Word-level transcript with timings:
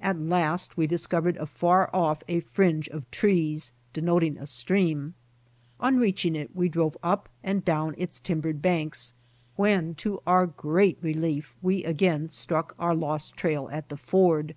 At 0.00 0.18
last 0.18 0.78
we 0.78 0.86
discovered 0.86 1.36
afar 1.36 1.90
off 1.92 2.22
a 2.28 2.40
fringe 2.40 2.88
of 2.88 3.10
trees, 3.10 3.72
denote 3.92 4.22
ing 4.24 4.38
a 4.38 4.46
stream. 4.46 5.12
On 5.80 5.98
reaching 5.98 6.34
it 6.34 6.56
we 6.56 6.70
drove 6.70 6.96
up 7.02 7.28
and 7.44 7.62
down 7.62 7.94
its 7.98 8.18
timbered 8.18 8.62
banks, 8.62 9.12
when 9.56 9.94
to 9.96 10.22
our 10.26 10.46
great 10.46 10.96
relief 11.02 11.54
we 11.60 11.84
again 11.84 12.30
struck 12.30 12.74
our 12.78 12.94
lost 12.94 13.36
trail 13.36 13.68
at 13.70 13.90
the 13.90 13.98
ford. 13.98 14.54